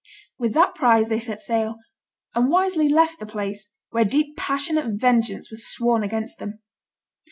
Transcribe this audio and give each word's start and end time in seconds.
With 0.39 0.53
that 0.53 0.73
prize 0.73 1.09
they 1.09 1.19
set 1.19 1.41
sail, 1.41 1.75
and 2.33 2.49
wisely 2.49 2.89
left 2.89 3.19
the 3.19 3.27
place, 3.27 3.69
where 3.91 4.03
deep 4.03 4.35
passionate 4.35 4.99
vengeance 4.99 5.51
was 5.51 5.67
sworn 5.67 6.01
against 6.01 6.39
them. 6.39 6.57